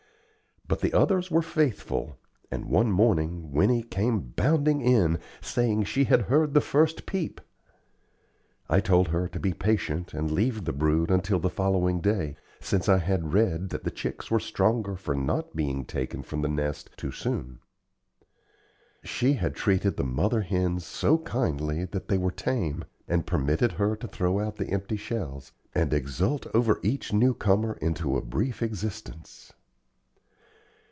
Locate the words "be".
9.39-9.51